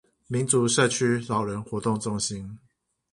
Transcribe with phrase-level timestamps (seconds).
[0.25, 2.57] 民族社區老人活動中心